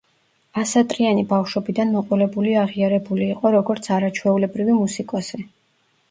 [0.59, 5.41] ასატრიანი ბავშვობიდან მოყოლებული აღიარებული იყო როგორც არაჩვეულებრივი მუსიკოსი.